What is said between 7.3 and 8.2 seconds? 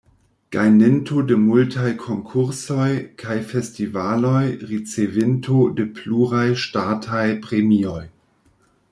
premioj.